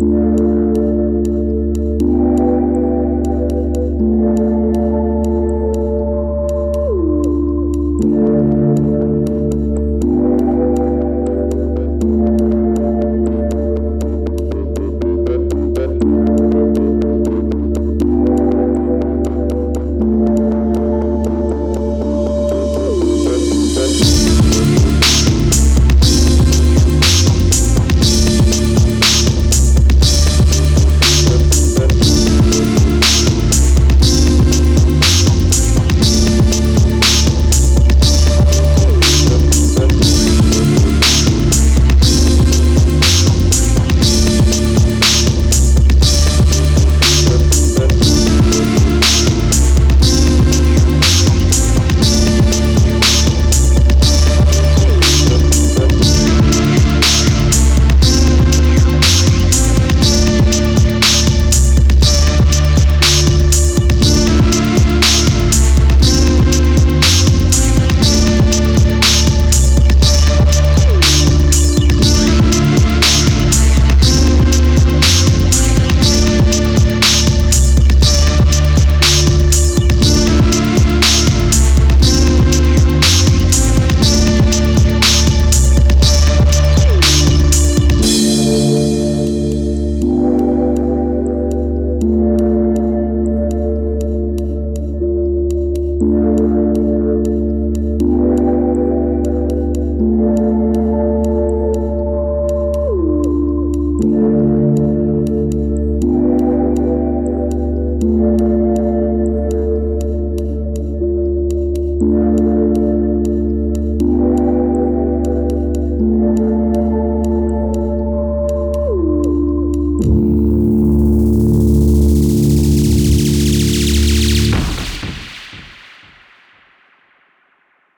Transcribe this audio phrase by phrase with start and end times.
[0.00, 0.47] Música